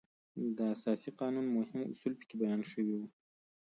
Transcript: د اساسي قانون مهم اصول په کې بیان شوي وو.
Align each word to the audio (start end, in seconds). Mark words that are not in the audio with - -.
د 0.57 0.57
اساسي 0.75 1.09
قانون 1.19 1.45
مهم 1.57 1.81
اصول 1.91 2.13
په 2.19 2.23
کې 2.29 2.35
بیان 2.41 2.61
شوي 2.71 2.93
وو. 2.97 3.05